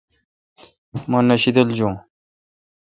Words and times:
مہ 1.09 1.19
نہ 1.27 1.35
شیدل 1.41 1.69
جون۔ 1.77 1.93